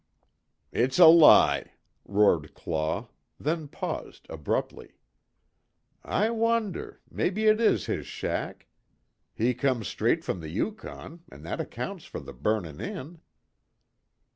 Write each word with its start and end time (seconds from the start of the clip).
"It's 0.71 0.97
a 0.97 1.05
lie!" 1.05 1.73
roared 2.07 2.55
Claw, 2.55 3.09
then 3.39 3.67
paused, 3.67 4.25
abruptly. 4.31 4.93
"I 6.03 6.31
wonder 6.31 7.01
maybe 7.11 7.45
it 7.45 7.61
is 7.61 7.85
his 7.85 8.07
shack. 8.07 8.65
He 9.35 9.53
come 9.53 9.83
straight 9.83 10.23
from 10.23 10.39
the 10.39 10.49
Yukon, 10.49 11.21
an' 11.31 11.43
that 11.43 11.61
accounts 11.61 12.05
fer 12.05 12.19
the 12.19 12.33
burnin' 12.33 12.81
in." 12.81 13.19